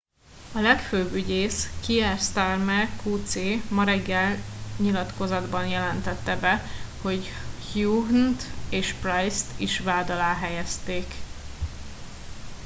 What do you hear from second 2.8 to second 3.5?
qc